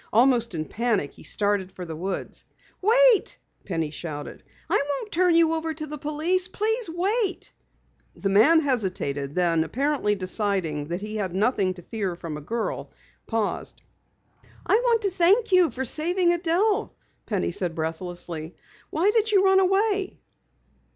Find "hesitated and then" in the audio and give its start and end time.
8.61-9.63